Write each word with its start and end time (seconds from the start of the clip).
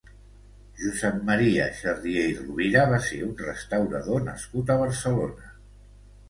Josep 0.83 1.19
Maria 1.27 1.67
Xarrié 1.79 2.23
i 2.29 2.31
Rovira 2.37 2.87
va 2.93 2.97
ser 3.09 3.21
un 3.27 3.37
restaurador 3.43 4.27
nascut 4.31 4.73
a 4.73 4.79
Barcelona. 4.83 5.55